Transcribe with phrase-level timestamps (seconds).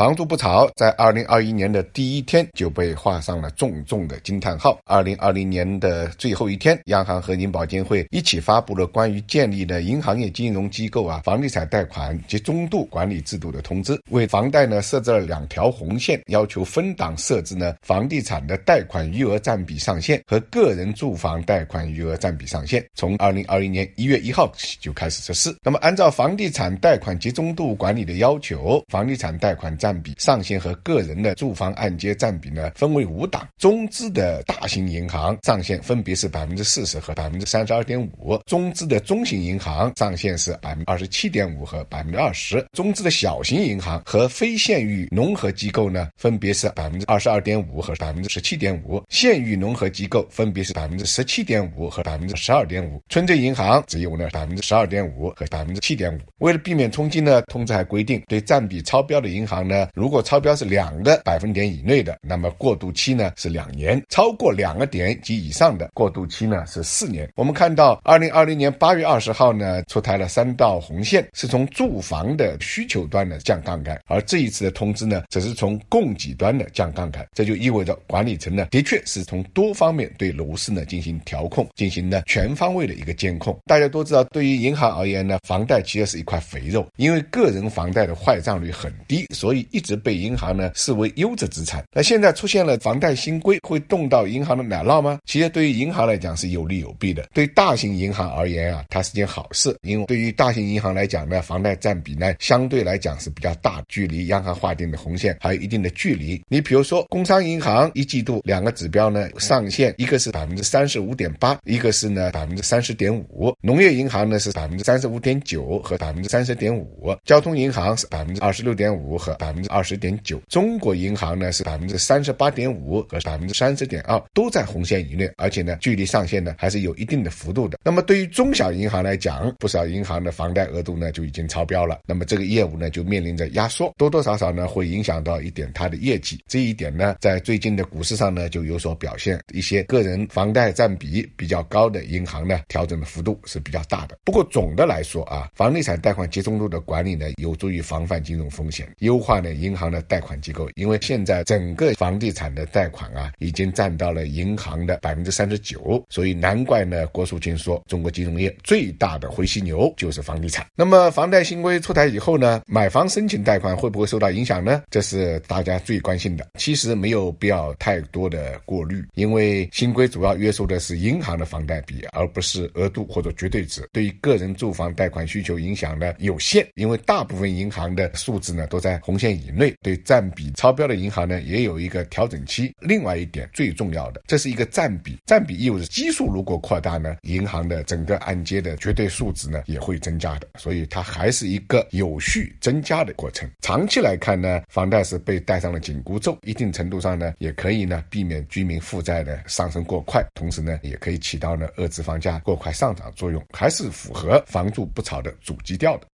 [0.00, 4.80] 房住不炒，在二零二一年的第一天就被画上了重重的惊叹号。
[4.86, 25.54] 二零二零年的最后一天，央行和银保监会一起发布了关于建立的银行业金融机构啊房地产贷款及中度管理制度的通知，为房贷呢设置了两条红线，要求分档设置呢房地产的贷款余额占比上限和个人住房贷款余额占比上限，从二零二一年一月一号起就开始实施。
[25.62, 33.48] 那么，按照房地产贷款集中度管理的要求，房地产贷款占占比上限和个人的住房按揭占比呢，分为五档。
[33.58, 56.20] 中资的大型银行上限分别是百分之四十和百分之三十二点五，中资的中型银行上限是百分之二十七点五和百分之二十，中资的小型银行和非县域农合机构呢，分别是百分之二十二点五和百分之十七点五，县域农合机构分别是百分之十七点五和百分之十二点五，村镇银行只有呢百分之十二点五和百分之七点五。
[56.38, 67.30] 为了避免冲击呢，通知还规定，对占比超标的银行呢，如果超标是两个百分点以内的，那么过渡期呢是两年；超过两个点及以上的，过渡期呢是四年。
[67.36, 77.26] 我们看到，二零二零年八月二十号呢出台了三道红线，是从住房的需求端的降杠杆，而这一次的通知呢，则是从供给端的降杠杆。
[77.32, 83.56] 这就意味着管理层呢，的确是从多方面对楼市呢进行调控，进行呢全方位的一个监控。
[83.66, 90.00] 大家都知道，对于银行而言呢，房贷其实是一块肥肉，因为个人房贷的坏账率很低，所以一直。
[90.00, 95.18] 被银行呢视为优质资产，那现在出现了房贷新规，会动到银行的奶酪吗？
[95.26, 97.28] 其实对于银行来讲是有利有弊的。
[97.34, 106.40] 对大型银行而言啊，它是件好事，因为对于大型银行来讲呢，房贷占比呢相对来讲是比较大，距离央行划定的红线还有一定的距离。
[106.48, 113.54] 你比如说，工商银行一季度两个指标呢上限，一个是百分之三十五点八，一个是呢百分之三十点五。
[113.60, 119.80] 农业银行呢是百分之三十五点九和百分之三十点五，交通银行是百分之二十六点五和百百分之二。
[119.90, 127.76] 十点九，中国银行呢是百分之三十八点五和百分之三十点二，都在红线以内，而且呢距离上限呢还是有一定的幅度的。
[127.82, 136.40] 那么对于中小银行来讲，不少银行的房贷额度呢就已经超标了，那么这个业务呢就面临着压缩，多多少少呢会影响到一点它的业绩。
[136.46, 144.16] 这一点呢在最近的股市上呢就有所表现，一些个人房贷占比比较高的银行呢调整的幅度是比较大的。
[144.24, 149.90] 不过总的来说啊，房地产贷款集中度的管理呢有助于防范金融风险，优化呢银行。
[149.90, 160.64] 的贷款机构，因为现在整个房地产的贷款啊，已经占到了银行的百分之三十九，所以难怪呢，郭树清说，中国金融业最大的灰犀牛就是房地产。
[160.76, 164.80] 那么房贷新规出台以后呢，买房申请贷款会不会受到影响呢？
[164.90, 166.46] 这是大家最关心的。
[166.56, 173.88] 其实没有必要太多的过滤，因为新规主要约束的是银行的房贷比，而不是额度或者绝对值。
[173.92, 179.74] 对于个人住房贷款需求影响呢有限，因为大部分银行的数字呢都在红线以内。
[179.82, 182.74] 对占比超标的银行呢，也有一个调整期。
[182.80, 193.48] 另外一点最重要的，这是一个占比，占比意味着基数如果扩大呢，银行的整个按揭的绝对数值呢也会增加的，所以它还是一个有序增加的过程。
[193.62, 206.06] 长期来看呢，房贷是被戴上了紧箍咒，一定程度上呢，也可以呢避免居民负债的上升过快，同时呢，也可以起到呢遏制房价过快上涨作用，还是符合房住不炒的主基调的。